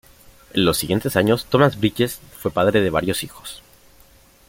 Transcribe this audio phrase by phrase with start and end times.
[0.55, 3.61] En los siguientes años Thomas Bridges fue padre de varios hijos.